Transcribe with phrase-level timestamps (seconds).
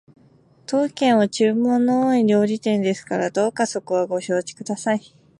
[0.65, 4.99] 当軒は注文の多い料理店ですからどうかそこはご承知ください